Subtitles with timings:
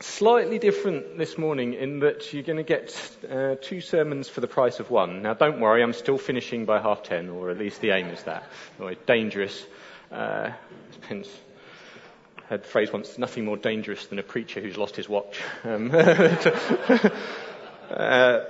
[0.00, 4.46] slightly different this morning in that you're going to get uh, two sermons for the
[4.46, 5.22] price of one.
[5.22, 8.22] Now, don't worry, I'm still finishing by half ten, or at least the aim is
[8.24, 8.44] that.
[8.78, 9.64] Or dangerous.
[10.10, 10.50] Uh,
[12.48, 15.40] heard the phrase once, nothing more dangerous than a preacher who's lost his watch.
[15.64, 15.90] Um,
[17.90, 18.40] uh,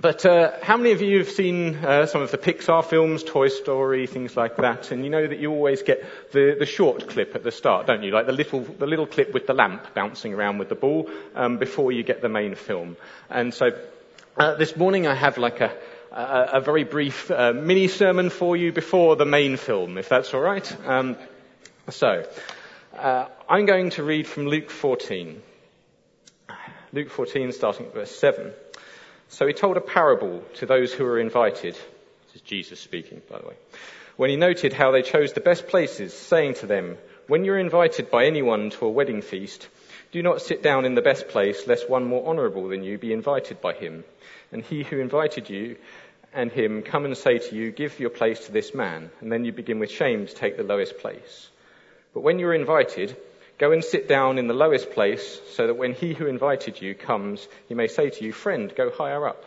[0.00, 3.48] but uh, how many of you have seen uh, some of the Pixar films, Toy
[3.48, 4.90] Story, things like that?
[4.90, 8.02] And you know that you always get the, the short clip at the start, don't
[8.02, 8.10] you?
[8.10, 11.56] Like the little, the little clip with the lamp bouncing around with the ball um,
[11.56, 12.96] before you get the main film.
[13.30, 13.70] And so
[14.36, 15.74] uh, this morning I have like a,
[16.12, 20.34] a, a very brief uh, mini sermon for you before the main film, if that's
[20.34, 20.86] all right.
[20.86, 21.16] Um,
[21.88, 22.24] so
[22.98, 25.40] uh, I'm going to read from Luke 14.
[26.92, 28.52] Luke 14, starting at verse 7.
[29.28, 31.74] So he told a parable to those who were invited.
[31.74, 33.56] This is Jesus speaking, by the way.
[34.16, 38.10] When he noted how they chose the best places, saying to them, When you're invited
[38.10, 39.68] by anyone to a wedding feast,
[40.12, 43.12] do not sit down in the best place, lest one more honourable than you be
[43.12, 44.04] invited by him.
[44.52, 45.76] And he who invited you
[46.32, 49.10] and him come and say to you, Give your place to this man.
[49.20, 51.50] And then you begin with shame to take the lowest place.
[52.14, 53.16] But when you're invited,
[53.58, 56.94] Go and sit down in the lowest place, so that when he who invited you
[56.94, 59.44] comes, he may say to you, Friend, go higher up.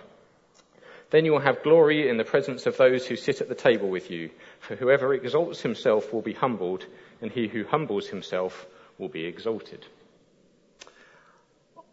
[1.11, 3.89] Then you will have glory in the presence of those who sit at the table
[3.89, 4.31] with you.
[4.61, 6.85] For whoever exalts himself will be humbled,
[7.21, 8.65] and he who humbles himself
[8.97, 9.85] will be exalted.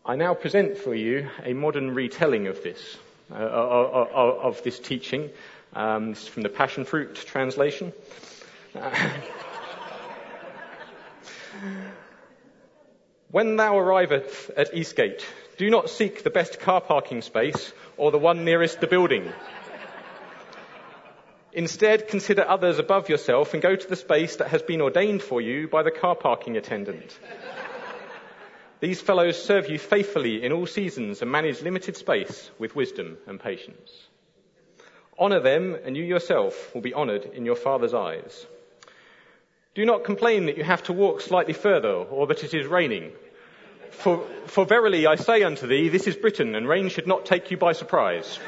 [0.04, 2.96] I now present for you a modern retelling of this,
[3.30, 5.30] uh, of, of, this teaching.
[5.74, 7.92] Um, this is from the Passion Fruit translation.
[13.30, 18.18] When thou arrivest at Eastgate, do not seek the best car parking space or the
[18.18, 19.32] one nearest the building.
[21.52, 25.40] Instead, consider others above yourself and go to the space that has been ordained for
[25.40, 27.18] you by the car parking attendant.
[28.78, 33.40] These fellows serve you faithfully in all seasons and manage limited space with wisdom and
[33.40, 33.90] patience.
[35.18, 38.46] Honor them, and you yourself will be honored in your Father's eyes.
[39.76, 43.12] Do not complain that you have to walk slightly further or that it is raining.
[43.90, 47.50] For, for verily I say unto thee, this is Britain, and rain should not take
[47.50, 48.38] you by surprise.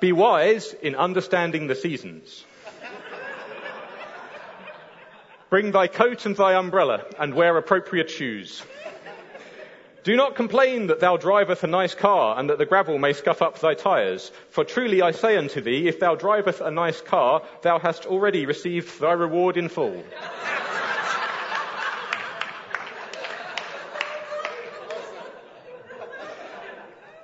[0.00, 2.46] Be wise in understanding the seasons.
[5.50, 8.62] Bring thy coat and thy umbrella, and wear appropriate shoes.
[10.02, 13.42] Do not complain that thou drivest a nice car, and that the gravel may scuff
[13.42, 14.32] up thy tires.
[14.48, 18.46] For truly I say unto thee, if thou drivest a nice car, thou hast already
[18.46, 20.02] received thy reward in full.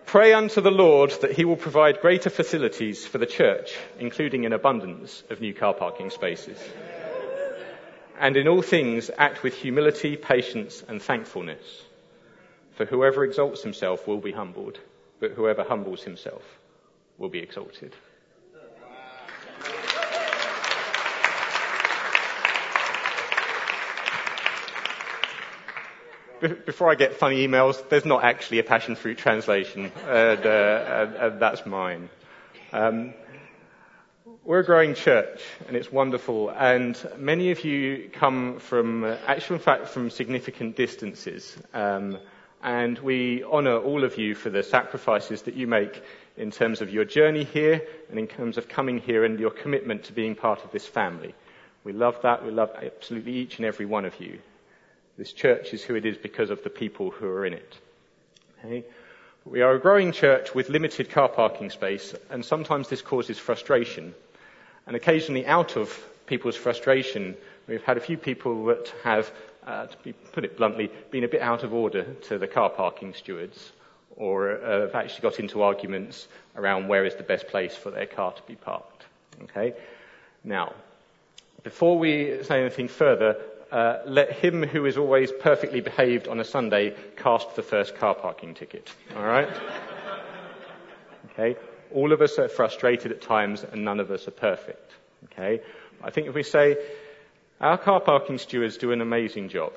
[0.04, 4.52] Pray unto the Lord that he will provide greater facilities for the church, including an
[4.52, 6.58] abundance of new car parking spaces.
[8.18, 11.85] And in all things, act with humility, patience, and thankfulness
[12.76, 14.78] for whoever exalts himself will be humbled,
[15.18, 16.42] but whoever humbles himself
[17.18, 17.94] will be exalted.
[26.66, 31.16] Before I get funny emails, there's not actually a passion fruit translation, and, uh, and,
[31.16, 32.10] and that's mine.
[32.74, 33.14] Um,
[34.44, 36.50] we're a growing church, and it's wonderful.
[36.50, 41.56] And many of you come from, uh, actually, in fact, from significant distances.
[41.72, 42.18] Um,
[42.62, 46.02] and we honour all of you for the sacrifices that you make
[46.36, 50.04] in terms of your journey here and in terms of coming here and your commitment
[50.04, 51.34] to being part of this family.
[51.84, 52.44] We love that.
[52.44, 54.38] We love absolutely each and every one of you.
[55.16, 57.78] This church is who it is because of the people who are in it.
[58.58, 58.84] Okay?
[59.44, 64.12] We are a growing church with limited car parking space, and sometimes this causes frustration.
[64.86, 67.36] And occasionally, out of people's frustration,
[67.68, 69.30] we've had a few people that have
[69.66, 72.70] uh, to be, put it bluntly, been a bit out of order to the car
[72.70, 73.72] parking stewards,
[74.16, 78.06] or uh, have actually got into arguments around where is the best place for their
[78.06, 79.06] car to be parked.
[79.44, 79.74] Okay?
[80.44, 80.74] Now,
[81.62, 83.36] before we say anything further,
[83.72, 88.14] uh, let him who is always perfectly behaved on a Sunday cast the first car
[88.14, 88.92] parking ticket.
[89.16, 89.48] All right?
[91.38, 91.54] Okay?
[91.92, 94.92] All of us are frustrated at times, and none of us are perfect.
[95.24, 95.60] Okay?
[96.02, 96.78] I think if we say,
[97.60, 99.72] our car parking stewards do an amazing job.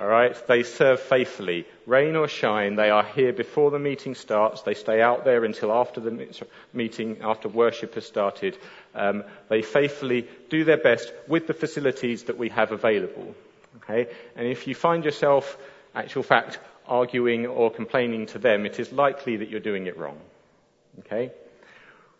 [0.00, 2.76] All right, they serve faithfully, rain or shine.
[2.76, 4.62] They are here before the meeting starts.
[4.62, 6.28] They stay out there until after the
[6.72, 8.56] meeting, after worship has started.
[8.94, 13.34] Um, they faithfully do their best with the facilities that we have available.
[13.76, 15.58] Okay, and if you find yourself,
[15.94, 20.18] actual fact, arguing or complaining to them, it is likely that you're doing it wrong.
[21.00, 21.32] Okay,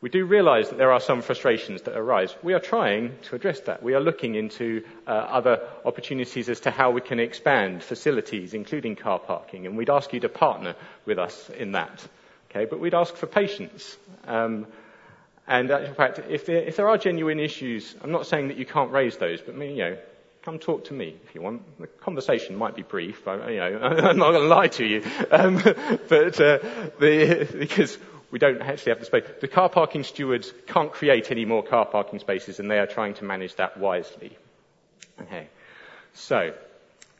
[0.02, 2.34] We do realize that there are some frustrations that arise.
[2.42, 3.84] We are trying to address that.
[3.84, 8.96] We are looking into uh, other opportunities as to how we can expand facilities, including
[8.96, 10.74] car parking, and we'd ask you to partner
[11.06, 12.04] with us in that.
[12.50, 13.96] Okay, but we'd ask for patience.
[14.26, 14.66] Um,
[15.46, 18.56] and uh, in fact, if there, if there, are genuine issues, I'm not saying that
[18.56, 19.98] you can't raise those, but you know,
[20.42, 21.62] come talk to me if you want.
[21.78, 23.28] The conversation might be brief.
[23.28, 25.56] I, you know, I'm not going to lie to you, um,
[26.08, 26.58] but uh,
[26.98, 27.98] the, because
[28.32, 29.24] we don't actually have the space.
[29.40, 33.14] The car parking stewards can't create any more car parking spaces, and they are trying
[33.14, 34.36] to manage that wisely.
[35.20, 35.46] Okay,
[36.14, 36.52] so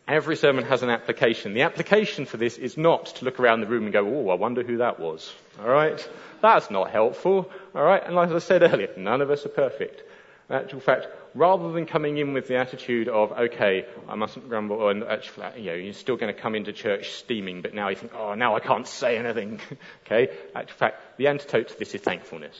[0.08, 1.52] every sermon has an application.
[1.52, 4.34] The application for this is not to look around the room and go, "Oh, I
[4.34, 6.08] wonder who that was." All right,
[6.40, 7.52] that's not helpful.
[7.74, 10.02] All right, and like I said earlier, none of us are perfect.
[10.48, 14.88] In actual fact, rather than coming in with the attitude of, okay, I mustn't grumble,
[14.88, 17.96] and actually, you know, you're still going to come into church steaming, but now you
[17.96, 19.60] think, oh, now I can't say anything.
[20.06, 20.32] okay?
[20.54, 22.56] In fact, the antidote to this is thankfulness.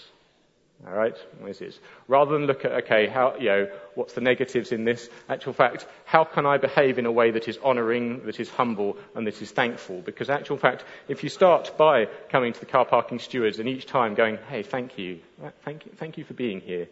[0.84, 1.14] All right,
[1.44, 1.78] this is
[2.08, 5.08] rather than look at okay, how you know what's the negatives in this.
[5.28, 8.96] Actual fact, how can I behave in a way that is honouring, that is humble,
[9.14, 10.00] and that is thankful?
[10.00, 13.86] Because actual fact, if you start by coming to the car parking stewards and each
[13.86, 15.20] time going, hey, thank you,
[15.64, 16.88] thank you, thank you for being here,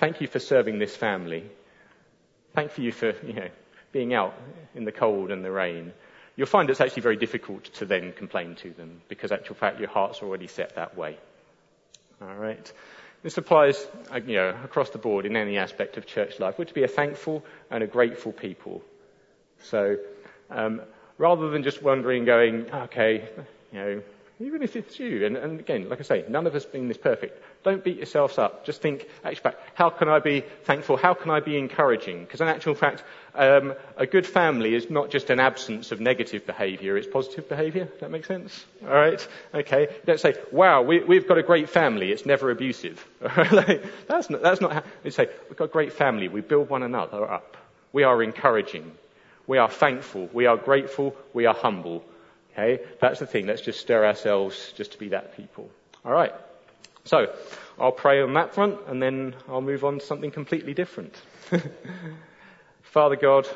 [0.00, 1.44] Thank you for serving this family.
[2.54, 3.48] Thank you for, you know,
[3.92, 4.32] being out
[4.74, 5.92] in the cold and the rain.
[6.36, 9.90] You'll find it's actually very difficult to then complain to them because actual fact your
[9.90, 11.18] heart's already set that way.
[12.22, 12.72] Alright.
[13.22, 16.58] This applies, uh, you know, across the board in any aspect of church life.
[16.58, 18.80] We're to be a thankful and a grateful people.
[19.64, 19.98] So,
[20.48, 20.80] um,
[21.18, 23.28] rather than just wondering, going, okay,
[23.70, 24.02] you know,
[24.40, 26.96] even if it's you, and, and, again, like I say, none of us being this
[26.96, 28.64] perfect, don't beat yourselves up.
[28.64, 30.96] Just think, actually, how can I be thankful?
[30.96, 32.20] How can I be encouraging?
[32.20, 33.04] Because in actual fact,
[33.34, 37.84] um, a good family is not just an absence of negative behaviour, it's positive behaviour.
[37.84, 38.64] Does that make sense?
[38.82, 39.28] All right?
[39.52, 39.88] Okay.
[40.06, 43.06] Don't say, wow, we, have got a great family, it's never abusive.
[43.52, 46.82] like, that's not, that's not how, say, we've got a great family, we build one
[46.82, 47.58] another up.
[47.92, 48.92] We are encouraging.
[49.46, 50.30] We are thankful.
[50.32, 51.16] We are grateful.
[51.34, 52.04] We are humble.
[52.52, 52.82] Okay?
[53.00, 53.46] That's the thing.
[53.46, 55.70] Let's just stir ourselves just to be that people.
[56.04, 56.32] All right.
[57.04, 57.34] So,
[57.78, 61.16] I'll pray on that front and then I'll move on to something completely different.
[62.82, 63.48] Father God,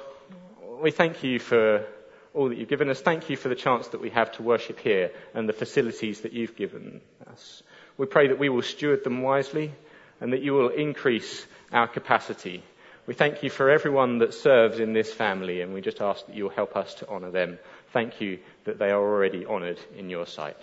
[0.81, 1.85] we thank you for
[2.33, 3.01] all that you've given us.
[3.01, 6.33] Thank you for the chance that we have to worship here and the facilities that
[6.33, 7.01] you've given
[7.31, 7.63] us.
[7.97, 9.73] We pray that we will steward them wisely
[10.21, 12.63] and that you will increase our capacity.
[13.07, 16.35] We thank you for everyone that serves in this family and we just ask that
[16.35, 17.59] you'll help us to honour them.
[17.95, 20.57] Thank you that they are already honoured in your sight.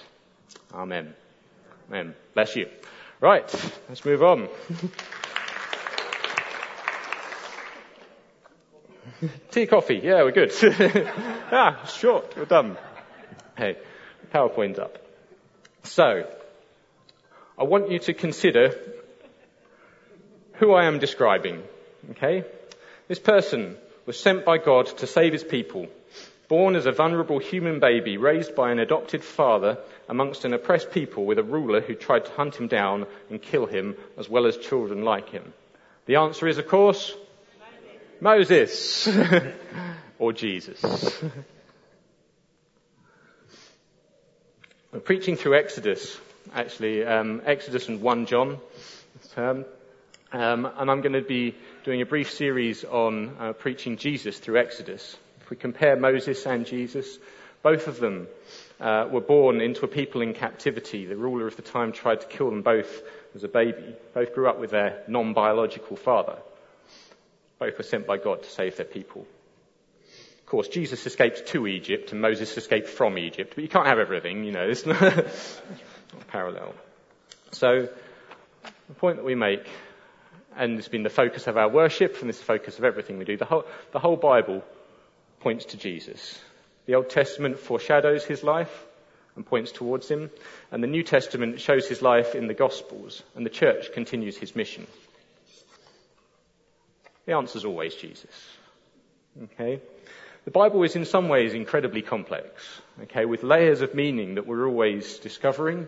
[0.73, 1.13] Amen.
[1.87, 2.13] Amen.
[2.33, 2.67] Bless you.
[3.21, 3.49] Right,
[3.87, 4.49] let's move on.
[9.51, 10.01] Tea, coffee.
[10.03, 10.51] Yeah, we're good.
[11.53, 12.35] ah, short.
[12.35, 12.75] We're done.
[13.57, 13.77] Hey,
[14.33, 14.97] PowerPoint's up.
[15.83, 16.29] So,
[17.57, 18.75] I want you to consider
[20.55, 21.63] who I am describing.
[22.09, 22.43] Okay?
[23.07, 25.87] This person was sent by God to save his people
[26.51, 29.77] born as a vulnerable human baby, raised by an adopted father
[30.09, 33.65] amongst an oppressed people with a ruler who tried to hunt him down and kill
[33.65, 35.53] him, as well as children like him?
[36.07, 37.15] The answer is, of course,
[38.19, 39.07] Moses.
[40.19, 40.83] or Jesus.
[44.91, 46.19] We're preaching through Exodus,
[46.53, 48.59] actually, um, Exodus and 1 John.
[49.37, 49.63] Um,
[50.33, 51.55] and I'm going to be
[51.85, 55.15] doing a brief series on uh, preaching Jesus through Exodus
[55.51, 57.19] we compare Moses and Jesus,
[57.61, 58.27] both of them
[58.79, 61.05] uh, were born into a people in captivity.
[61.05, 63.03] The ruler of the time tried to kill them both
[63.35, 63.93] as a baby.
[64.13, 66.37] Both grew up with their non-biological father.
[67.59, 69.27] Both were sent by God to save their people.
[70.39, 73.99] Of course, Jesus escaped to Egypt and Moses escaped from Egypt, but you can't have
[73.99, 75.27] everything, you know, it's not,
[76.29, 76.73] parallel.
[77.51, 77.89] So,
[78.87, 79.67] the point that we make,
[80.55, 83.25] and it's been the focus of our worship and this the focus of everything we
[83.25, 84.63] do, the whole, the whole Bible
[85.41, 86.39] points to Jesus.
[86.85, 88.85] The Old Testament foreshadows his life
[89.35, 90.29] and points towards him,
[90.71, 94.55] and the New Testament shows his life in the Gospels, and the church continues his
[94.55, 94.87] mission.
[97.25, 98.57] The answer is always Jesus.
[99.43, 99.79] Okay?
[100.43, 102.49] The Bible is in some ways incredibly complex,
[103.03, 105.87] okay, with layers of meaning that we're always discovering.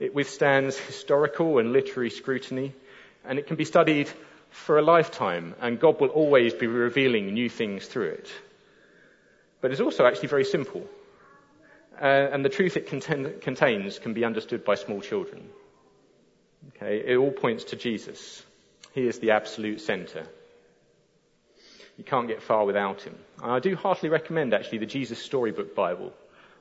[0.00, 2.74] It withstands historical and literary scrutiny,
[3.24, 4.10] and it can be studied
[4.50, 8.32] for a lifetime, and God will always be revealing new things through it.
[9.64, 10.86] But it's also actually very simple.
[11.98, 15.48] Uh, and the truth it contain, contains can be understood by small children.
[16.76, 18.44] Okay, it all points to Jesus.
[18.92, 20.26] He is the absolute center.
[21.96, 23.14] You can't get far without him.
[23.42, 26.12] And I do heartily recommend actually the Jesus Storybook Bible.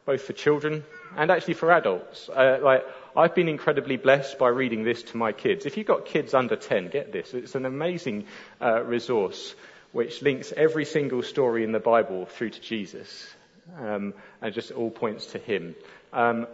[0.05, 0.83] both for children
[1.15, 2.29] and actually for adults.
[2.29, 5.65] Uh, like, I've been incredibly blessed by reading this to my kids.
[5.65, 7.33] If you've got kids under 10, get this.
[7.33, 8.25] It's an amazing
[8.61, 9.55] uh, resource
[9.93, 13.33] which links every single story in the Bible through to Jesus.
[13.79, 15.75] Um, and just all points to him.
[16.11, 16.47] Um,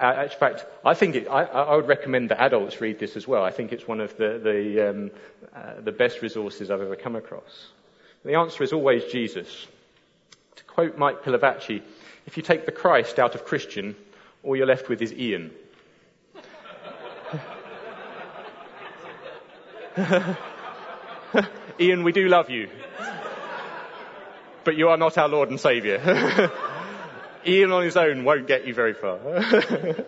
[0.00, 3.44] in fact, I think it, I, I, would recommend that adults read this as well.
[3.44, 5.10] I think it's one of the the, um,
[5.54, 7.68] uh, the best resources I've ever come across.
[8.24, 9.66] The answer is always Jesus.
[10.56, 11.82] To quote Mike Pilavachi,
[12.26, 13.96] if you take the Christ out of Christian,
[14.42, 15.50] all you're left with is Ian.
[21.80, 22.68] Ian, we do love you.
[24.64, 25.98] But you are not our Lord and Saviour.
[27.46, 29.18] Ian on his own won't get you very far.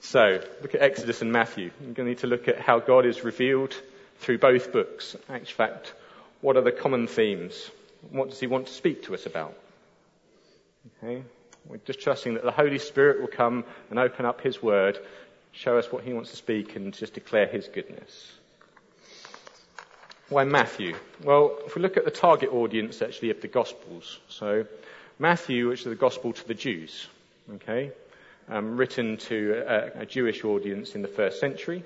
[0.00, 1.70] so, look at Exodus and Matthew.
[1.80, 3.74] You're going to need to look at how God is revealed
[4.18, 5.16] through both books.
[5.30, 5.94] In fact,
[6.42, 7.70] what are the common themes?
[8.10, 9.56] What does he want to speak to us about?
[11.02, 11.22] Okay.
[11.66, 14.98] We're just trusting that the Holy Spirit will come and open up his word,
[15.52, 18.32] show us what he wants to speak, and just declare his goodness.
[20.28, 20.96] Why Matthew?
[21.22, 24.64] Well, if we look at the target audience actually of the Gospels, so
[25.18, 27.06] Matthew, which is the Gospel to the Jews,
[27.56, 27.92] okay,
[28.48, 31.84] um, written to a, a, Jewish audience in the first century.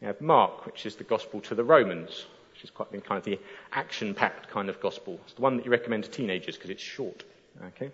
[0.00, 3.24] You have Mark, which is the Gospel to the Romans, which is quite kind of
[3.24, 3.38] the
[3.72, 5.20] action-packed kind of Gospel.
[5.24, 7.22] It's the one that you recommend to teenagers because it's short,
[7.68, 7.90] okay,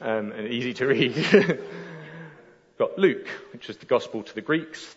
[0.00, 1.14] um, and easy to read.
[2.76, 4.96] Got Luke, which is the Gospel to the Greeks,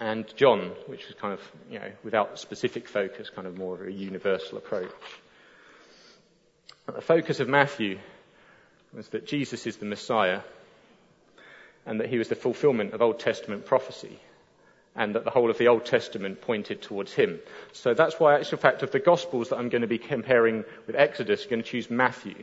[0.00, 3.86] and John, which was kind of, you know, without specific focus, kind of more of
[3.86, 4.90] a universal approach.
[6.86, 7.98] the focus of Matthew
[8.92, 10.40] was that Jesus is the Messiah
[11.86, 14.18] and that he was the fulfillment of Old Testament prophecy
[14.96, 17.38] and that the whole of the Old Testament pointed towards him.
[17.72, 20.96] So that's why, actual fact, of the Gospels that I'm going to be comparing with
[20.96, 22.34] Exodus, I'm going to choose Matthew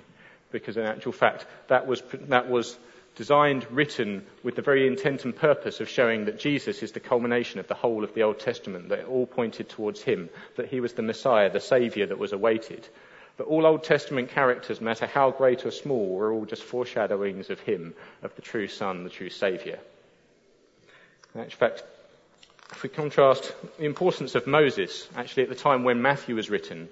[0.51, 2.77] because in actual fact, that was, that was
[3.17, 7.59] designed, written with the very intent and purpose of showing that Jesus is the culmination
[7.59, 10.79] of the whole of the Old Testament, that it all pointed towards him, that he
[10.79, 12.88] was the Messiah, the Saviour that was awaited.
[13.36, 17.50] But all Old Testament characters, no matter how great or small, were all just foreshadowings
[17.50, 19.79] of him, of the true Son, the true Saviour.
[21.36, 21.83] In fact,
[22.71, 26.88] if we contrast the importance of Moses, actually at the time when Matthew was written,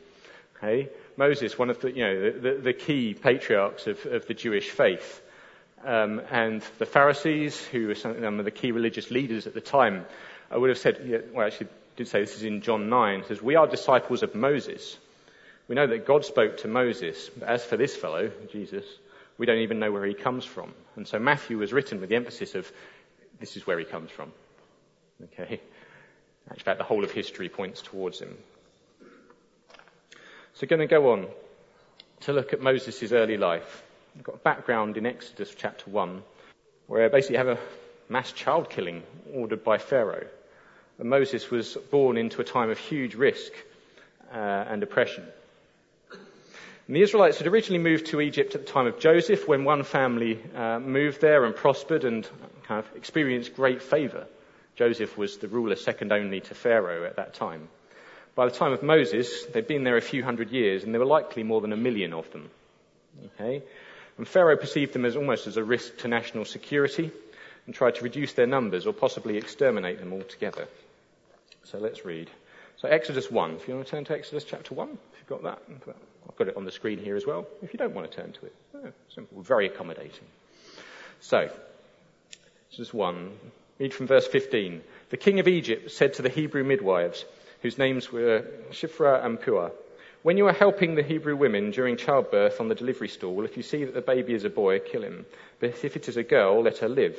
[0.57, 4.33] okay, Moses, one of the, you know, the, the, the key patriarchs of, of the
[4.33, 5.21] Jewish faith,
[5.83, 10.05] um, and the Pharisees, who were some of the key religious leaders at the time,
[10.49, 13.55] I would have said, well, actually, did say this is in John 9, says, We
[13.55, 14.97] are disciples of Moses.
[15.67, 18.85] We know that God spoke to Moses, but as for this fellow, Jesus,
[19.37, 20.73] we don't even know where he comes from.
[20.95, 22.71] And so Matthew was written with the emphasis of,
[23.39, 24.31] this is where he comes from.
[25.23, 25.59] Okay?
[26.51, 28.37] In fact, the whole of history points towards him.
[30.53, 31.27] So, going to go on
[32.21, 33.83] to look at Moses' early life.
[34.15, 36.23] We've got a background in Exodus chapter 1,
[36.87, 37.59] where basically you have a
[38.07, 39.03] mass child killing
[39.33, 40.25] ordered by Pharaoh.
[40.97, 43.51] And Moses was born into a time of huge risk
[44.33, 45.25] uh, and oppression.
[46.11, 49.83] And the Israelites had originally moved to Egypt at the time of Joseph, when one
[49.83, 52.27] family uh, moved there and prospered and
[52.63, 54.27] kind of experienced great favor.
[54.77, 57.67] Joseph was the ruler second only to Pharaoh at that time.
[58.33, 61.05] By the time of Moses, they'd been there a few hundred years, and there were
[61.05, 62.49] likely more than a million of them.
[63.25, 63.61] Okay?
[64.17, 67.11] And Pharaoh perceived them as almost as a risk to national security
[67.65, 70.67] and tried to reduce their numbers or possibly exterminate them altogether.
[71.63, 72.29] So let's read.
[72.77, 73.55] So Exodus 1.
[73.55, 75.61] If you want to turn to Exodus chapter 1, if you've got that,
[76.29, 77.47] I've got it on the screen here as well.
[77.61, 80.25] If you don't want to turn to it, oh, simple, very accommodating.
[81.21, 81.49] So,
[82.69, 83.31] Exodus 1.
[83.79, 84.81] Read from verse 15.
[85.09, 87.25] The king of Egypt said to the Hebrew midwives,
[87.61, 89.71] whose names were Shiphrah and Puah,
[90.25, 93.61] when you are helping the Hebrew women during childbirth on the delivery stool, if you
[93.61, 95.23] see that the baby is a boy, kill him.
[95.59, 97.15] But if it is a girl, let her live.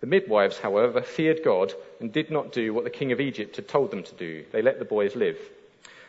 [0.00, 3.68] The midwives, however, feared God and did not do what the king of Egypt had
[3.68, 4.42] told them to do.
[4.52, 5.36] They let the boys live.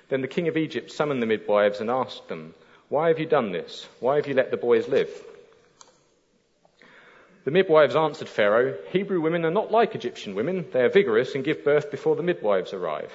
[0.07, 2.53] Then the king of Egypt summoned the midwives and asked them,
[2.87, 3.85] Why have you done this?
[3.99, 5.09] Why have you let the boys live?
[7.43, 10.65] The midwives answered Pharaoh, Hebrew women are not like Egyptian women.
[10.71, 13.11] They are vigorous and give birth before the midwives arrive.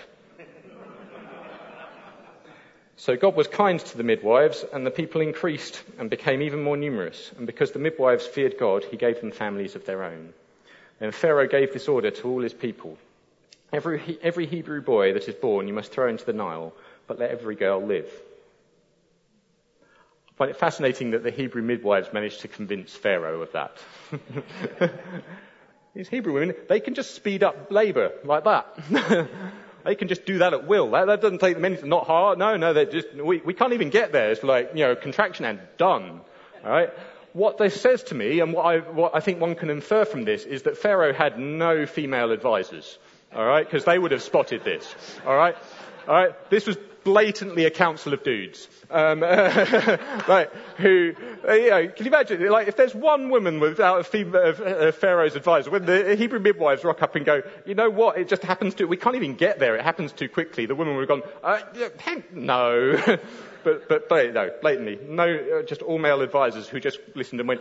[3.00, 6.76] So God was kind to the midwives, and the people increased and became even more
[6.76, 7.32] numerous.
[7.38, 10.34] And because the midwives feared God, he gave them families of their own.
[10.98, 12.98] Then Pharaoh gave this order to all his people
[13.72, 16.74] every, every Hebrew boy that is born you must throw into the Nile,
[17.06, 18.10] but let every girl live.
[20.28, 23.78] I find it fascinating that the Hebrew midwives managed to convince Pharaoh of that.
[25.94, 28.76] These Hebrew women, they can just speed up labour like that.
[29.84, 30.90] They can just do that at will.
[30.90, 32.38] That, that doesn't take them anything, not hard.
[32.38, 34.30] No, no, they just, we, we can't even get there.
[34.30, 36.20] It's like, you know, contraction and done.
[36.64, 36.90] Alright?
[37.32, 40.24] What this says to me, and what I, what I think one can infer from
[40.24, 42.98] this, is that Pharaoh had no female advisors.
[43.34, 43.66] Alright?
[43.66, 44.94] Because they would have spotted this.
[45.24, 45.56] Alright?
[46.08, 46.50] Alright?
[46.50, 48.68] This was blatantly a council of dudes.
[48.90, 49.20] Um,
[50.76, 51.14] who,
[51.48, 54.52] uh, you know, can you imagine, like, if there's one woman without a female,
[54.92, 58.42] Pharaoh's advisor, when the Hebrew midwives rock up and go, you know what, it just
[58.42, 61.20] happens to, we can't even get there, it happens too quickly, the woman would have
[61.20, 61.60] gone, uh,
[62.32, 62.96] no.
[63.64, 67.48] but, but, but, no, blatantly, no, uh, just all male advisors who just listened and
[67.48, 67.60] went,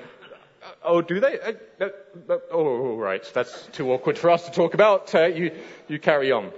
[0.84, 1.40] Oh, do they?
[1.40, 1.90] Uh, uh,
[2.30, 3.24] uh, oh, right.
[3.34, 5.16] That's too awkward for us to talk about.
[5.16, 5.52] Uh, you,
[5.88, 6.52] you carry on.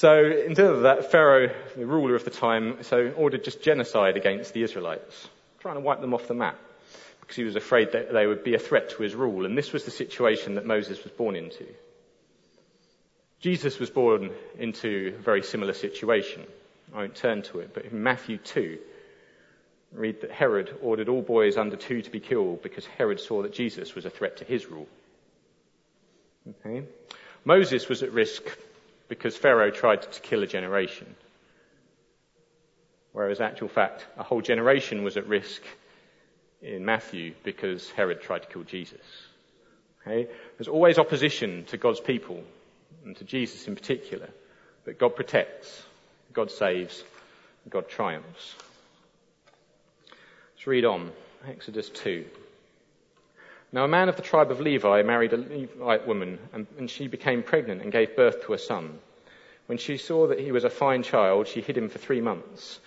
[0.00, 4.54] So instead of that, Pharaoh, the ruler of the time, so ordered just genocide against
[4.54, 5.28] the Israelites,
[5.58, 6.58] trying to wipe them off the map
[7.20, 9.44] because he was afraid that they would be a threat to his rule.
[9.44, 11.66] And this was the situation that Moses was born into.
[13.40, 16.46] Jesus was born into a very similar situation.
[16.94, 18.78] I won't turn to it, but in Matthew 2,
[19.92, 23.52] read that Herod ordered all boys under two to be killed because Herod saw that
[23.52, 24.88] Jesus was a threat to his rule.
[26.48, 26.86] Okay?
[27.44, 28.42] Moses was at risk
[29.10, 31.16] because Pharaoh tried to kill a generation.
[33.12, 35.62] Whereas, actual fact, a whole generation was at risk
[36.62, 39.04] in Matthew because Herod tried to kill Jesus.
[40.00, 40.30] Okay?
[40.56, 42.44] There's always opposition to God's people
[43.04, 44.30] and to Jesus in particular,
[44.84, 45.82] but God protects,
[46.32, 47.02] God saves,
[47.68, 48.54] God triumphs.
[50.54, 51.10] Let's read on.
[51.48, 52.26] Exodus 2.
[53.72, 57.06] Now a man of the tribe of Levi married a Levite woman, and, and, she
[57.06, 58.98] became pregnant and gave birth to a son.
[59.66, 62.80] When she saw that he was a fine child, she hid him for three months.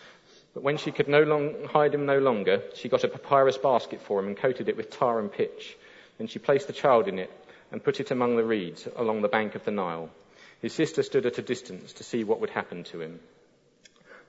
[0.54, 4.02] But when she could no long, hide him no longer, she got a papyrus basket
[4.02, 5.78] for him and coated it with tar and pitch.
[6.18, 7.32] Then she placed the child in it
[7.72, 10.10] and put it among the reeds along the bank of the Nile.
[10.62, 13.22] His sister stood at a distance to see what would happen to him.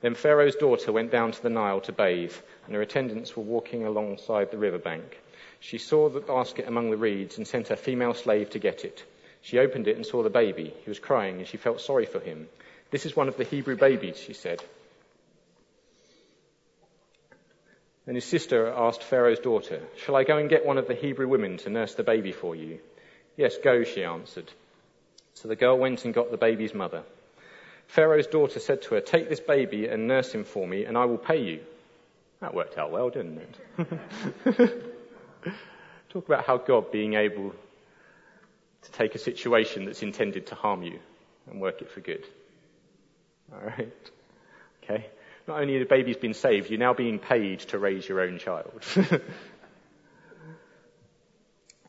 [0.01, 2.35] Then Pharaoh's daughter went down to the Nile to bathe,
[2.67, 5.21] and her attendants were walking alongside the river bank.
[5.65, 9.03] She saw the basket among the reeds and sent her female slave to get it.
[9.41, 10.75] She opened it and saw the baby.
[10.85, 12.49] He was crying and she felt sorry for him.
[12.91, 14.63] This is one of the Hebrew babies, she said.
[18.07, 21.29] And his sister asked Pharaoh's daughter, Shall I go and get one of the Hebrew
[21.29, 22.81] women to nurse the baby for you?
[23.39, 24.53] Yes, go, she answered.
[25.33, 27.05] So the girl went and got the baby's mother.
[27.87, 31.07] Pharaoh's daughter said to her, Take this baby and nurse him for me, and I
[31.07, 31.61] will pay you.
[32.41, 33.41] That worked out well, didn't
[33.79, 34.91] it?
[36.11, 37.53] Talk about how God being able
[38.83, 40.99] to take a situation that's intended to harm you
[41.51, 42.25] and work it for good.
[43.53, 43.93] Alright?
[44.83, 45.07] Okay?
[45.47, 48.83] Not only the baby's been saved, you're now being paid to raise your own child.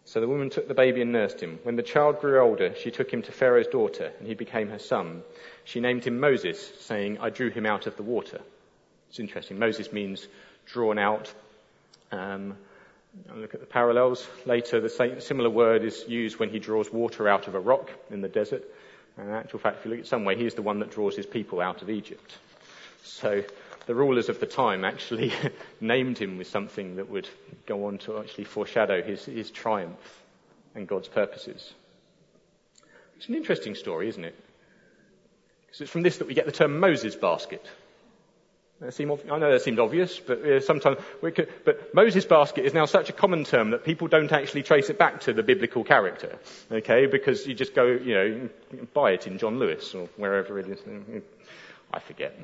[0.03, 1.59] so the woman took the baby and nursed him.
[1.63, 4.79] When the child grew older, she took him to Pharaoh's daughter, and he became her
[4.79, 5.23] son.
[5.63, 8.41] She named him Moses, saying, I drew him out of the water.
[9.09, 9.57] It's interesting.
[9.57, 10.27] Moses means
[10.65, 11.33] drawn out.
[12.11, 12.57] Um,
[13.35, 14.27] look at the parallels.
[14.45, 17.89] Later, the same, similar word is used when he draws water out of a rock
[18.09, 18.63] in the desert.
[19.17, 21.15] And in actual fact, if you look at some way, he's the one that draws
[21.15, 22.37] his people out of Egypt.
[23.03, 23.43] So
[23.85, 25.31] the rulers of the time actually
[25.81, 27.29] named him with something that would
[27.65, 30.23] go on to actually foreshadow his, his triumph
[30.73, 31.73] and God's purposes.
[33.17, 34.35] It's an interesting story, isn't it?
[35.65, 37.65] Because it's from this that we get the term Moses basket.
[38.89, 42.85] Seem, I know that seemed obvious, but uh, sometimes, could, but Moses basket is now
[42.85, 46.37] such a common term that people don't actually trace it back to the biblical character,
[46.69, 47.05] okay?
[47.05, 48.49] Because you just go, you know,
[48.93, 50.79] buy it in John Lewis or wherever it is.
[51.93, 52.37] I forget.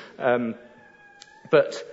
[0.20, 0.54] um,
[1.50, 1.84] but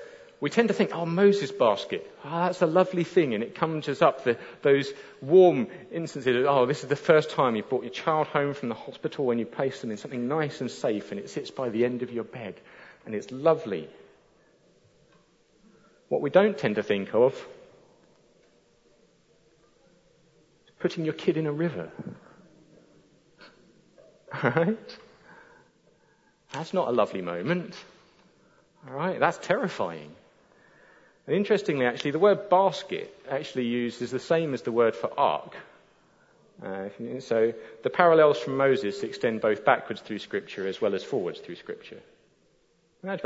[0.41, 4.01] we tend to think, oh, Moses basket, oh, that's a lovely thing, and it conjures
[4.01, 6.45] up the, those warm instances.
[6.47, 9.39] Oh, this is the first time you've brought your child home from the hospital and
[9.39, 12.11] you place them in something nice and safe, and it sits by the end of
[12.11, 12.55] your bed
[13.05, 13.87] and it's lovely.
[16.09, 17.33] What we don't tend to think of
[20.67, 21.91] is putting your kid in a river.
[24.43, 24.97] Alright?
[26.51, 27.75] That's not a lovely moment.
[28.87, 29.19] Alright?
[29.19, 30.11] That's terrifying.
[31.27, 35.11] And interestingly, actually, the word basket actually used is the same as the word for
[35.19, 35.55] ark.
[36.63, 41.39] Uh, so the parallels from Moses extend both backwards through Scripture as well as forwards
[41.39, 41.99] through Scripture.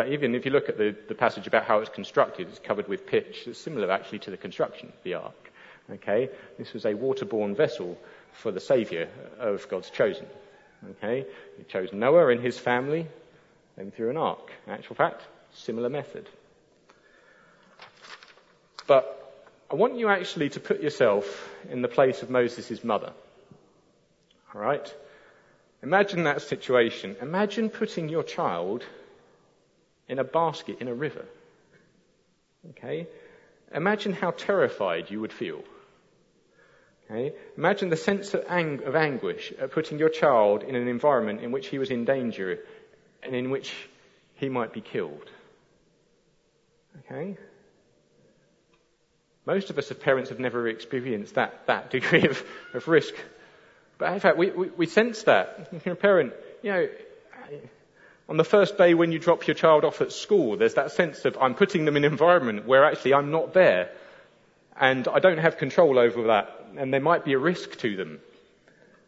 [0.07, 3.05] Even if you look at the, the passage about how it's constructed, it's covered with
[3.05, 3.47] pitch.
[3.47, 5.51] It's similar actually to the construction of the ark.
[5.91, 6.29] Okay?
[6.57, 7.97] This was a waterborne vessel
[8.33, 9.07] for the Saviour
[9.39, 10.25] of God's chosen.
[10.91, 11.25] Okay?
[11.57, 13.07] He chose Noah and his family,
[13.77, 14.51] then through an ark.
[14.67, 15.21] In actual fact,
[15.53, 16.27] similar method.
[18.89, 19.06] But
[19.69, 23.13] I want you actually to put yourself in the place of Moses' mother.
[24.54, 24.91] Alright?
[25.84, 27.15] Imagine that situation.
[27.21, 28.84] Imagine putting your child
[30.08, 31.23] in a basket in a river.
[32.71, 33.08] Okay?
[33.75, 35.62] Imagine how terrified you would feel.
[37.06, 37.36] Okay?
[37.56, 41.52] Imagine the sense of, ang- of anguish at putting your child in an environment in
[41.52, 42.58] which he was in danger
[43.21, 43.71] and in which
[44.34, 45.30] he might be killed.
[47.06, 47.38] Okay?
[49.45, 53.13] Most of us as parents have never experienced that, that degree of, of risk.
[53.97, 55.69] But in fact, we, we, we sense that.
[55.86, 56.88] You're a parent, you know,
[58.30, 61.25] on the first day when you drop your child off at school, there's that sense
[61.25, 63.89] of I'm putting them in an environment where actually I'm not there.
[64.80, 66.67] And I don't have control over that.
[66.78, 68.19] And there might be a risk to them.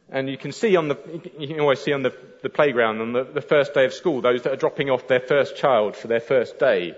[0.10, 0.98] And you can see on the,
[1.40, 4.22] you can always see on the, the playground on the, the first day of school,
[4.22, 6.96] those that are dropping off their first child for their first day.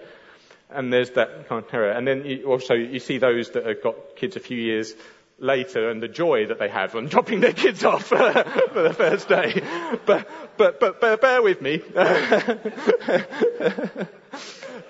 [0.70, 1.92] And there's that kind of terror.
[1.92, 4.94] And then you also, you see those that have got kids a few years
[5.40, 9.28] later and the joy that they have on dropping their kids off for the first
[9.28, 9.62] day.
[10.06, 11.82] But, but, but, but bear with me.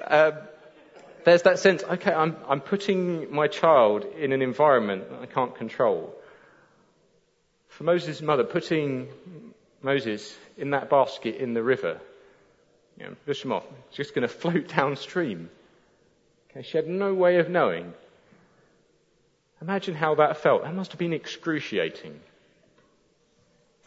[0.07, 0.33] um,
[1.25, 5.55] there's that sense, okay, I'm, I'm putting my child in an environment that I can't
[5.55, 6.13] control.
[7.69, 9.07] For Moses' mother, putting
[9.81, 11.99] Moses in that basket in the river,
[12.99, 13.43] you know, it's
[13.95, 15.49] just going to float downstream.
[16.53, 17.93] Okay, she had no way of knowing
[19.63, 20.63] Imagine how that felt.
[20.63, 22.19] That must have been excruciating.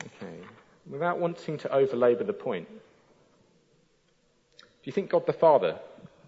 [0.01, 0.37] Okay.
[0.89, 5.79] Without wanting to overlabour the point, do you think God the Father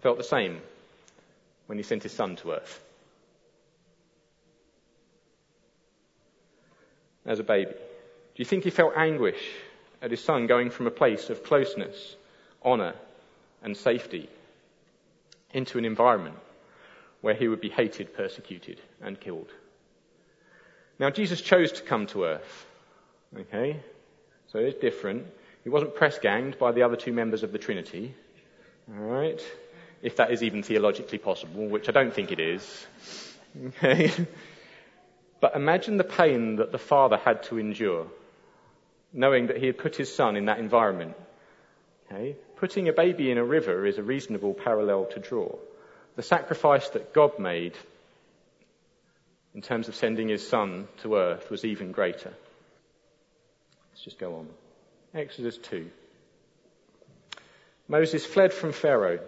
[0.01, 0.61] felt the same
[1.65, 2.79] when he sent his son to earth?
[7.25, 7.71] As a baby.
[7.71, 7.77] Do
[8.35, 9.41] you think he felt anguish
[10.03, 12.15] at his son going from a place of closeness,
[12.63, 12.93] honour,
[13.63, 14.29] and safety
[15.53, 16.37] into an environment
[17.21, 19.49] where he would be hated, persecuted, and killed.
[20.99, 22.65] Now, Jesus chose to come to earth.
[23.37, 23.79] Okay?
[24.47, 25.27] So it's different.
[25.63, 28.13] He wasn't press ganged by the other two members of the Trinity.
[28.91, 29.41] Alright?
[30.01, 32.87] If that is even theologically possible, which I don't think it is.
[33.67, 34.11] Okay?
[35.41, 38.07] But imagine the pain that the father had to endure,
[39.13, 41.15] knowing that he had put his son in that environment.
[42.11, 42.35] Okay?
[42.59, 45.55] Putting a baby in a river is a reasonable parallel to draw
[46.19, 47.77] the sacrifice that God made
[49.55, 52.33] in terms of sending his son to earth was even greater.
[53.89, 54.49] Let's just go on.
[55.13, 55.89] Exodus 2.
[57.87, 59.19] Moses fled from Pharaoh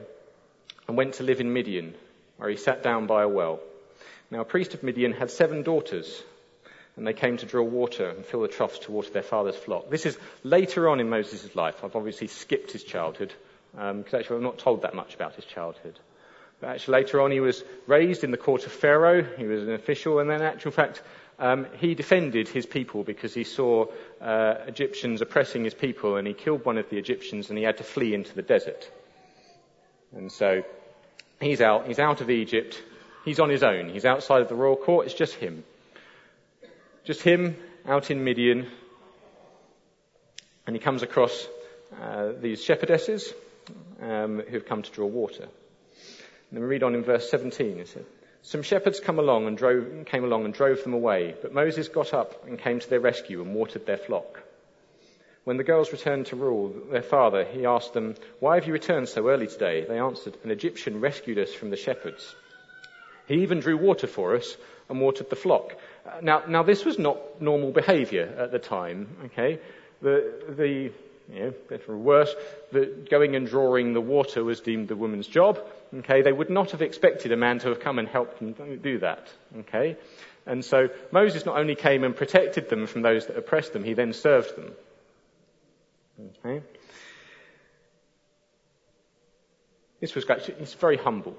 [0.90, 1.96] and went to live in Midian,
[2.36, 3.62] where he sat down by a well.
[4.30, 6.22] Now, a priest of Midian had seven daughters,
[6.98, 9.90] and they came to draw water and fill the troughs to water their father's flock.
[9.90, 11.84] This is later on in Moses' life.
[11.84, 13.34] I've obviously skipped his childhood,
[13.72, 15.98] because um, actually I'm not told that much about his childhood.
[16.60, 19.24] But actually, later on, he was raised in the court of Pharaoh.
[19.24, 21.02] He was an official, and then, in actual fact,
[21.40, 23.88] um, he defended his people because he saw
[24.22, 27.78] uh, Egyptians oppressing his people, and he killed one of the Egyptians, and he had
[27.78, 28.90] to flee into the desert.
[30.16, 30.64] And so
[31.40, 31.88] he's out.
[31.88, 32.80] He's out of Egypt.
[33.26, 33.90] He's on his own.
[33.90, 35.08] He's outside of the royal court.
[35.08, 35.64] It's just him.
[37.04, 37.56] Just him
[37.88, 38.68] out in Midian.
[40.68, 41.48] And he comes across
[42.00, 43.34] uh, these shepherdesses
[44.02, 45.44] um, who've come to draw water.
[45.44, 45.52] And
[46.52, 47.80] then we read on in verse 17.
[47.80, 48.06] It said,
[48.44, 52.14] Some shepherds come along and drove, came along and drove them away, but Moses got
[52.14, 54.44] up and came to their rescue and watered their flock.
[55.44, 59.10] When the girls returned to Reuel their father, he asked them, Why have you returned
[59.10, 59.86] so early today?
[59.86, 62.36] They answered, An Egyptian rescued us from the shepherds.
[63.28, 64.56] He even drew water for us
[64.88, 65.76] and watered the flock.
[66.22, 69.60] Now, now this was not normal behavior at the time, okay?
[70.02, 70.92] The, the,
[71.32, 72.34] you know, better or worse,
[72.72, 75.60] that going and drawing the water was deemed the woman's job.
[75.94, 79.00] Okay, they would not have expected a man to have come and helped them do
[79.00, 79.28] that.
[79.60, 79.98] Okay,
[80.46, 83.94] and so Moses not only came and protected them from those that oppressed them, he
[83.94, 84.72] then served them.
[86.40, 86.64] Okay,
[90.00, 91.36] this was actually it's very humble.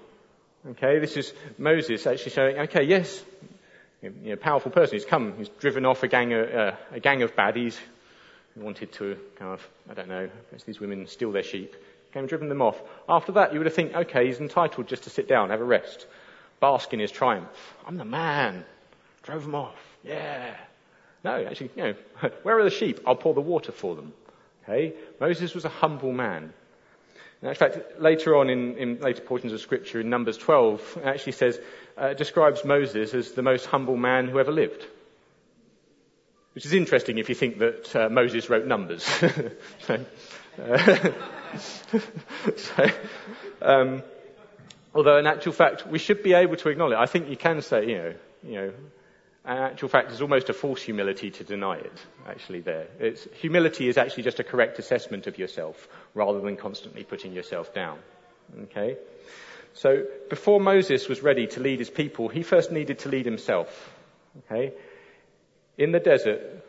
[0.70, 2.59] Okay, this is Moses actually showing.
[2.59, 3.25] Okay, yes,
[4.03, 4.97] you know, powerful person.
[4.97, 5.35] He's come.
[5.38, 7.79] He's driven off a gang of, uh, a gang of baddies
[8.55, 10.29] who wanted to kind of, I don't know,
[10.67, 11.75] these women steal their sheep,
[12.12, 12.81] came and driven them off.
[13.09, 15.65] After that, you would have think, okay, he's entitled just to sit down, have a
[15.65, 16.07] rest,
[16.61, 17.49] bask in his triumph.
[17.87, 18.65] I'm the man.
[19.23, 19.79] Drove them off.
[20.03, 20.57] Yeah.
[21.25, 21.95] No, actually, you know,
[22.43, 23.01] where are the sheep?
[23.07, 24.12] I'll pour the water for them.
[24.65, 24.95] Okay?
[25.21, 26.53] Moses was a humble man.
[27.42, 31.33] In fact, later on in, in, later portions of scripture in Numbers 12, it actually
[31.33, 31.61] says,
[31.96, 34.87] uh, describes Moses as the most humble man who ever lived.
[36.55, 39.02] Which is interesting if you think that uh, Moses wrote Numbers.
[39.81, 40.05] so,
[40.62, 41.11] uh,
[42.57, 42.87] so
[43.61, 44.02] um,
[44.94, 47.87] although in actual fact we should be able to acknowledge, I think you can say,
[47.87, 48.72] you know, you know,
[49.44, 51.92] And in actual fact, there's almost a false humility to deny it,
[52.28, 52.87] actually, there.
[53.00, 57.74] It's, humility is actually just a correct assessment of yourself rather than constantly putting yourself
[57.74, 57.98] down.
[58.64, 58.96] Okay?
[59.74, 63.92] So, before Moses was ready to lead his people, he first needed to lead himself.
[64.38, 64.74] Okay?
[65.76, 66.64] In the desert,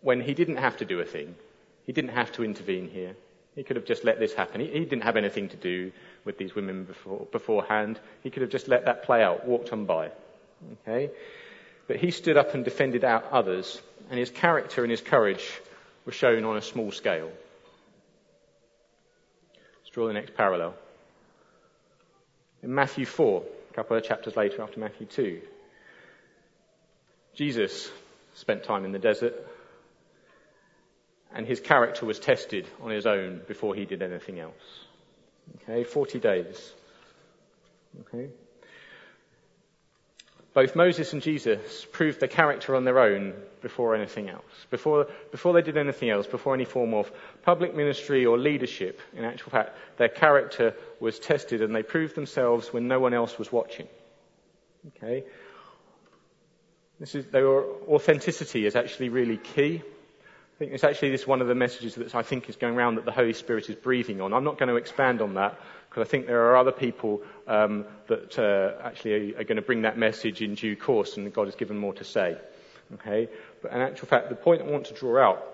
[0.00, 1.34] when he didn't have to do a thing,
[1.84, 3.16] he didn't have to intervene here.
[3.54, 4.60] He could have just let this happen.
[4.60, 5.92] He, he didn't have anything to do
[6.24, 7.98] with these women before, beforehand.
[8.22, 10.12] He could have just let that play out, walked on by.
[10.86, 11.10] Okay?
[11.88, 15.44] But he stood up and defended out others, and his character and his courage
[16.04, 17.30] were shown on a small scale.
[19.54, 20.74] Let's draw the next parallel.
[22.62, 25.40] In Matthew 4, a couple of chapters later after Matthew 2,
[27.34, 27.90] Jesus
[28.34, 29.34] spent time in the desert,
[31.32, 34.84] and his character was tested on his own before he did anything else.
[35.62, 36.72] Okay, 40 days.
[38.00, 38.28] Okay.
[40.58, 44.42] Both Moses and Jesus proved their character on their own before anything else.
[44.70, 47.12] Before, before they did anything else, before any form of
[47.44, 52.72] public ministry or leadership, in actual fact, their character was tested and they proved themselves
[52.72, 53.86] when no one else was watching.
[54.96, 55.22] Okay?
[56.98, 59.80] This is, authenticity is actually really key.
[59.80, 62.96] I think it's actually this one of the messages that I think is going around
[62.96, 64.34] that the Holy Spirit is breathing on.
[64.34, 65.56] I'm not going to expand on that
[65.98, 69.62] because I think there are other people um, that uh, actually are, are, going to
[69.62, 72.36] bring that message in due course, and God has given more to say.
[72.94, 73.28] Okay,
[73.62, 75.44] but in actual fact, the point I want to draw out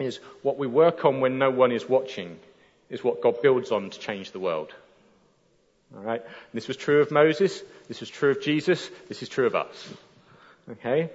[0.00, 2.38] is what we work on when no one is watching
[2.90, 4.74] is what God builds on to change the world.
[5.96, 7.62] All right, and this was true of Moses.
[7.86, 8.90] This was true of Jesus.
[9.08, 9.94] This is true of us.
[10.70, 11.08] Okay.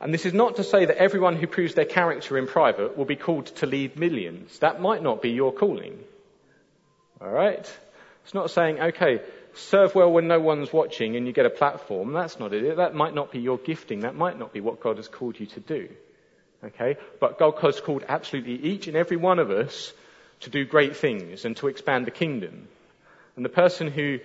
[0.00, 3.04] And this is not to say that everyone who proves their character in private will
[3.04, 4.58] be called to lead millions.
[4.60, 5.98] That might not be your calling.
[7.20, 7.70] Alright?
[8.24, 9.20] It's not saying, okay,
[9.54, 12.12] serve well when no one's watching and you get a platform.
[12.12, 12.76] That's not it.
[12.76, 14.00] That might not be your gifting.
[14.00, 15.88] That might not be what God has called you to do.
[16.64, 16.96] Okay?
[17.20, 19.92] But God has called absolutely each and every one of us
[20.40, 22.68] to do great things and to expand the kingdom.
[23.36, 24.18] And the person who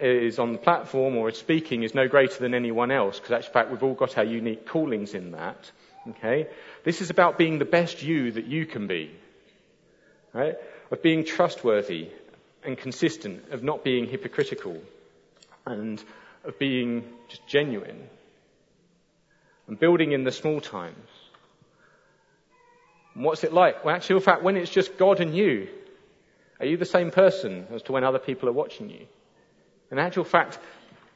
[0.00, 3.48] is on the platform or is speaking is no greater than anyone else, because actually,
[3.48, 5.70] in fact, we've all got our unique callings in that.
[6.08, 6.48] Okay?
[6.84, 9.10] This is about being the best you that you can be.
[10.32, 10.56] Right?
[10.90, 12.10] Of being trustworthy
[12.64, 14.80] and consistent, of not being hypocritical,
[15.66, 16.02] and
[16.44, 18.08] of being just genuine.
[19.66, 21.08] And building in the small times.
[23.14, 23.84] And what's it like?
[23.84, 25.68] Well, actually, in fact, when it's just God and you,
[26.60, 29.06] are you the same person as to when other people are watching you?
[29.90, 30.58] In actual fact,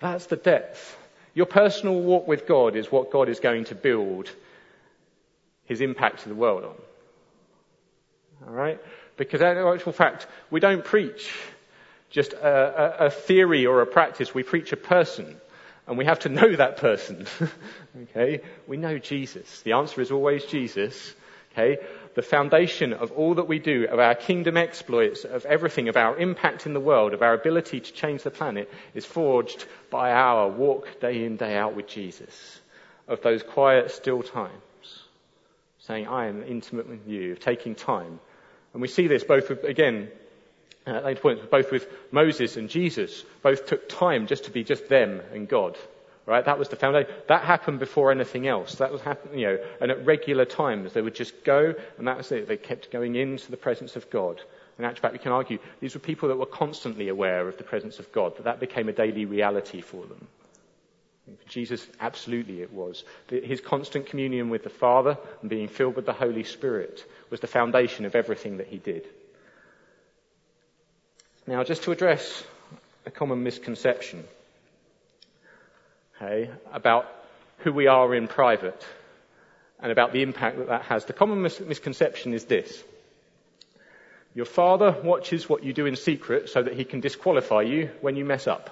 [0.01, 0.97] that's the depth.
[1.35, 4.31] Your personal walk with God is what God is going to build
[5.65, 6.75] his impact to the world on.
[8.49, 8.81] Alright?
[9.19, 11.31] Because in actual fact, we don't preach
[12.09, 15.37] just a, a, a theory or a practice, we preach a person.
[15.87, 17.27] And we have to know that person.
[18.03, 18.41] okay?
[18.67, 19.63] We know Jesus.
[19.63, 21.15] The answer is always Jesus.
[21.53, 21.79] Okay?
[22.19, 26.19] the foundation of all that we do, of our kingdom exploits, of everything, of our
[26.19, 30.49] impact in the world, of our ability to change the planet, is forged by our
[30.49, 32.61] walk day in, day out with Jesus.
[33.07, 35.05] Of those quiet, still times.
[35.79, 38.19] Saying, I am intimate with you, of taking time.
[38.73, 40.09] And we see this both with, again,
[40.87, 43.25] uh, at later points, both with Moses and Jesus.
[43.43, 45.77] Both took time just to be just them and God.
[46.27, 46.45] Right?
[46.45, 47.11] That was the foundation.
[47.29, 48.77] That happened before anything else.
[48.77, 52.19] That was happening, you know, and at regular times they would just go, and that
[52.19, 52.47] was it.
[52.47, 54.41] They kept going into the presence of God.
[54.79, 57.65] In actual fact, we can argue these were people that were constantly aware of the
[57.65, 60.27] presence of God, that that became a daily reality for them.
[61.37, 63.05] For Jesus, absolutely it was.
[63.29, 67.47] His constant communion with the Father and being filled with the Holy Spirit was the
[67.47, 69.07] foundation of everything that he did.
[71.47, 72.45] Now, just to address
[73.07, 74.25] a common misconception
[76.21, 77.07] okay, about
[77.59, 78.85] who we are in private
[79.81, 81.05] and about the impact that that has.
[81.05, 82.83] The common mis- misconception is this.
[84.35, 88.17] Your father watches what you do in secret so that he can disqualify you when
[88.17, 88.71] you mess up.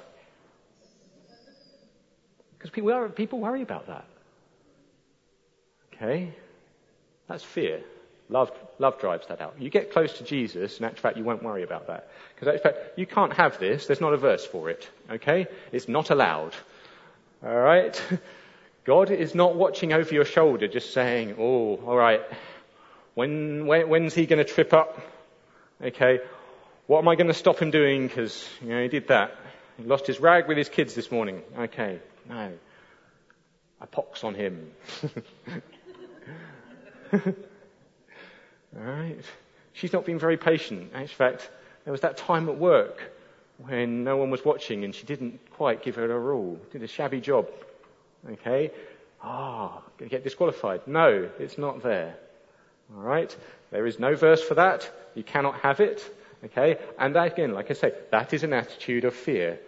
[2.58, 4.04] Because people, worry about that.
[5.94, 6.34] Okay?
[7.28, 7.82] That's fear.
[8.28, 9.54] Love, love drives that out.
[9.58, 12.08] You get close to Jesus, and in fact, you won't worry about that.
[12.34, 13.86] Because in fact, you can't have this.
[13.86, 14.88] There's not a verse for it.
[15.10, 15.46] Okay?
[15.72, 16.52] It's not allowed.
[17.44, 18.00] All right?
[18.86, 22.22] God is not watching over your shoulder just saying, oh, all right,
[23.14, 25.00] when, when when's he going to trip up?
[25.82, 26.20] Okay,
[26.86, 28.06] what am I going to stop him doing?
[28.06, 29.34] Because, you know, he did that.
[29.76, 31.42] He lost his rag with his kids this morning.
[31.58, 32.52] Okay, no.
[33.80, 34.70] A pox on him.
[37.12, 37.20] all
[38.72, 39.18] right.
[39.72, 40.92] She's not been very patient.
[40.94, 41.50] In fact,
[41.84, 43.12] there was that time at work
[43.58, 46.58] when no one was watching and she didn't quite give it her all.
[46.72, 47.48] Did a shabby job.
[48.30, 48.70] Okay?
[49.22, 50.86] Ah, going to get disqualified.
[50.86, 52.16] No, it's not there.
[52.94, 53.34] All right?
[53.70, 54.90] There is no verse for that.
[55.14, 56.02] You cannot have it.
[56.44, 56.78] Okay?
[56.98, 59.58] And again, like I say, that is an attitude of fear.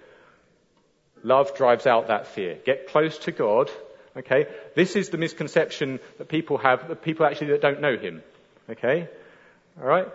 [1.22, 2.58] Love drives out that fear.
[2.64, 3.70] Get close to God.
[4.16, 4.46] Okay?
[4.74, 8.22] This is the misconception that people have, that people actually that don't know Him.
[8.68, 9.08] Okay?
[9.80, 10.08] Alright?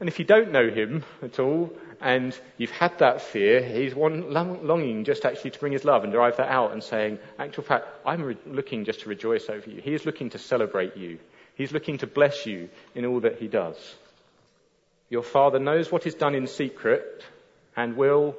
[0.00, 4.32] And if you don't know Him at all, and you've had that fear, He's one
[4.32, 7.86] longing just actually to bring His love and drive that out and saying, actual fact,
[8.04, 9.80] I'm re- looking just to rejoice over you.
[9.80, 11.18] He is looking to celebrate you.
[11.54, 13.76] He's looking to bless you in all that He does.
[15.08, 17.24] Your Father knows what is done in secret
[17.76, 18.36] and will.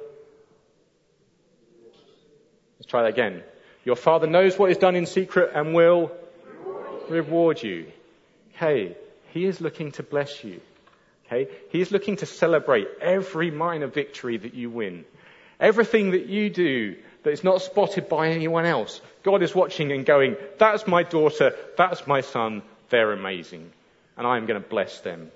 [2.78, 3.42] Let's try that again.
[3.84, 6.12] Your Father knows what is done in secret and will
[7.08, 7.90] reward you.
[8.54, 8.96] Okay,
[9.32, 10.60] He is looking to bless you.
[11.26, 15.04] Okay, He is looking to celebrate every minor victory that you win.
[15.60, 19.00] Everything that you do that is not spotted by anyone else.
[19.22, 23.70] God is watching and going, that's my daughter, that's my son, they're amazing.
[24.16, 25.30] And I am going to bless them.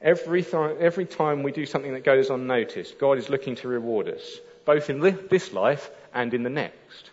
[0.00, 4.08] Every, th- every time we do something that goes unnoticed, God is looking to reward
[4.08, 5.00] us, both in
[5.30, 7.10] this life and in the next.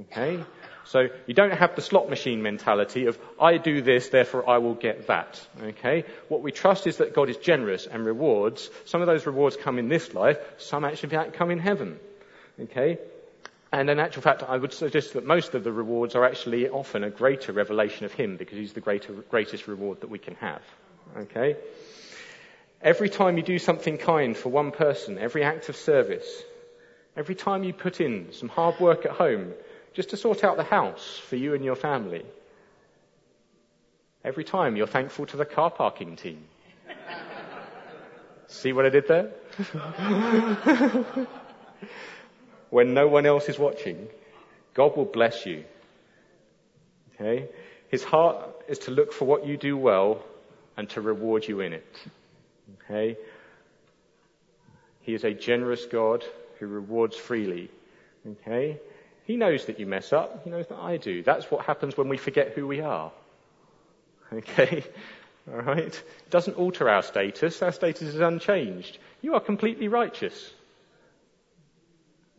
[0.00, 0.42] Okay?
[0.84, 4.74] So you don't have the slot machine mentality of, I do this, therefore I will
[4.74, 5.40] get that.
[5.62, 6.04] Okay?
[6.28, 8.68] What we trust is that God is generous and rewards.
[8.84, 11.98] Some of those rewards come in this life, some actually come in heaven.
[12.60, 12.98] Okay?
[13.72, 17.04] And in actual fact, I would suggest that most of the rewards are actually often
[17.04, 20.62] a greater revelation of Him because He's the greater, greatest reward that we can have.
[21.16, 21.56] Okay?
[22.82, 26.26] Every time you do something kind for one person, every act of service,
[27.16, 29.52] every time you put in some hard work at home
[29.92, 32.24] just to sort out the house for you and your family,
[34.24, 36.44] every time you're thankful to the car parking team.
[38.46, 39.30] See what I did there?
[42.70, 44.08] when no one else is watching,
[44.74, 45.64] God will bless you.
[47.14, 47.48] Okay?
[47.88, 50.22] His heart is to look for what you do well
[50.76, 51.96] and to reward you in it.
[52.84, 53.18] Okay?
[55.02, 56.24] He is a generous God
[56.62, 57.68] who rewards freely.
[58.24, 58.78] Okay?
[59.24, 60.44] He knows that you mess up.
[60.44, 61.22] He knows that I do.
[61.24, 63.10] That's what happens when we forget who we are.
[64.32, 64.84] Okay?
[65.52, 65.86] Alright?
[65.86, 67.60] It doesn't alter our status.
[67.62, 68.96] Our status is unchanged.
[69.22, 70.52] You are completely righteous.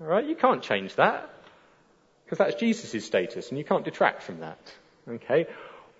[0.01, 0.25] Alright?
[0.25, 1.29] You can't change that.
[2.23, 4.73] Because that's Jesus' status and you can't detract from that.
[5.09, 5.47] Okay?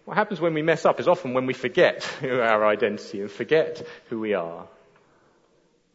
[0.06, 3.86] What happens when we mess up is often when we forget our identity and forget
[4.10, 4.68] who we are.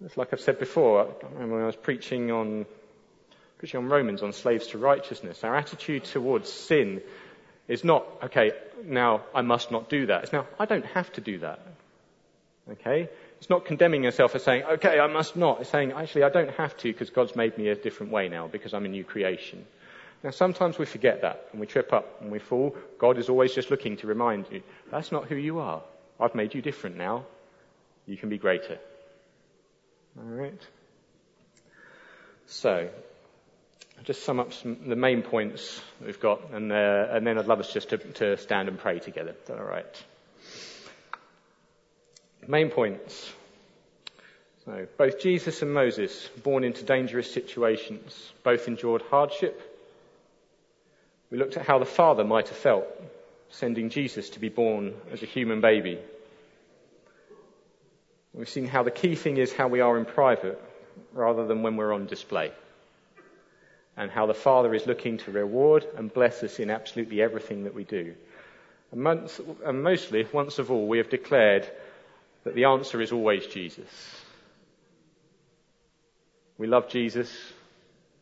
[0.05, 2.67] It's like I've said before, when I was preaching on,
[3.59, 7.03] preaching on Romans on slaves to righteousness, our attitude towards sin
[7.67, 8.53] is not, okay,
[8.85, 10.25] now I must not do that.
[10.25, 11.61] It's now, I don't have to do that.
[12.71, 13.09] Okay?
[13.39, 15.61] It's not condemning yourself as saying, okay, I must not.
[15.61, 18.47] It's saying, actually, I don't have to because God's made me a different way now
[18.47, 19.65] because I'm a new creation.
[20.23, 22.77] Now, sometimes we forget that and we trip up and we fall.
[22.99, 25.83] God is always just looking to remind you, that's not who you are.
[26.21, 27.25] I've made you different now.
[28.07, 28.79] You can be greater.
[30.17, 30.61] Alright?
[32.47, 32.89] So,
[33.99, 37.47] I'll just sum up some, the main points we've got and, uh, and then I'd
[37.47, 39.35] love us just to, to stand and pray together.
[39.51, 40.05] Alright.
[42.47, 43.33] Main points.
[44.65, 49.61] So, both Jesus and Moses, born into dangerous situations, both endured hardship
[51.31, 52.87] we looked at how the Father might have felt
[53.51, 55.99] sending Jesus to be born as a human baby.
[58.39, 60.63] We've seen how the key thing is how we are in private
[61.13, 62.53] rather than when we're on display.
[63.97, 67.75] And how the Father is looking to reward and bless us in absolutely everything that
[67.75, 68.15] we do.
[68.93, 71.69] And, months, and mostly, once of all, we have declared
[72.45, 73.91] that the answer is always Jesus.
[76.59, 77.37] We love Jesus.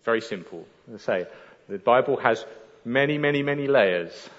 [0.02, 0.64] Very simple.
[0.94, 1.26] As I say,
[1.68, 2.42] the Bible has
[2.87, 4.31] many, many, many layers.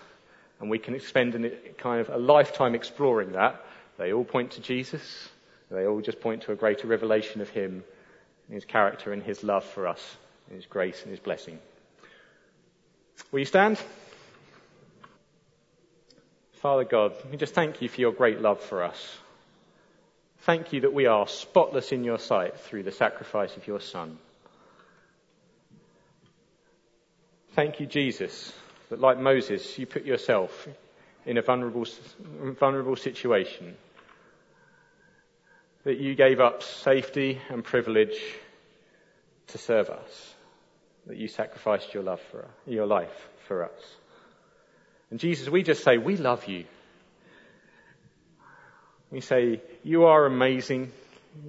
[0.60, 1.34] And we can spend
[1.78, 3.64] kind of a lifetime exploring that.
[4.00, 5.30] They all point to Jesus.
[5.70, 7.84] They all just point to a greater revelation of Him,
[8.50, 10.18] His character and His love for us,
[10.50, 11.60] His grace and His blessing.
[13.32, 13.78] Will you stand?
[16.54, 19.18] Father God, we just thank you for your great love for us.
[20.40, 24.18] Thank you that we are spotless in your sight through the sacrifice of your Son.
[27.54, 28.54] Thank you, Jesus,
[28.90, 30.68] that like Moses, you put yourself
[31.26, 31.86] in a vulnerable,
[32.60, 33.76] vulnerable situation.
[35.88, 38.20] That you gave up safety and privilege
[39.48, 40.36] to serve us.
[41.06, 43.96] That you sacrificed your love for us, your life for us.
[45.10, 46.66] And Jesus, we just say, we love you.
[49.12, 50.92] We say, you are amazing.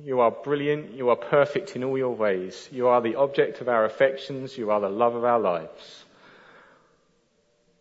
[0.04, 0.94] You are brilliant.
[0.94, 2.68] You are perfect in all your ways.
[2.70, 4.56] You are the object of our affections.
[4.56, 6.04] You are the love of our lives.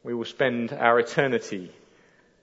[0.01, 1.72] we will spend our eternity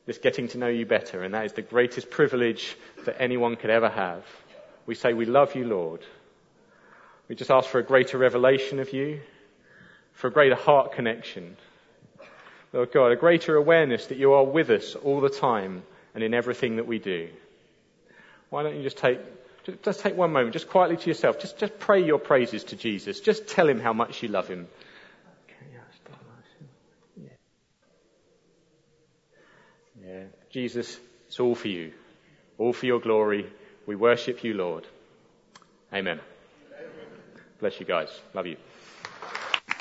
[0.07, 3.71] just getting to know you better, and that is the greatest privilege that anyone could
[3.71, 4.25] ever have.
[4.87, 6.05] We say, We love you, Lord.
[7.29, 9.21] We just ask for a greater revelation of you,
[10.13, 11.57] for a greater heart connection.
[12.73, 15.85] Lord God, a greater awareness that you are with us all the time
[16.15, 17.29] and in everything that we do.
[18.51, 19.21] Why don't you just take,
[19.83, 23.21] just, take one moment, just quietly to yourself, just, just pray your praises to Jesus.
[23.21, 24.67] Just tell him how much you love him.
[30.05, 30.25] Yeah.
[30.55, 31.93] Jesus, it's all for you.
[32.59, 33.45] All for your glory.
[33.89, 34.87] We worship you, Lord.
[35.93, 36.21] Amen.
[37.59, 38.09] Bless you guys.
[38.35, 38.57] Love you.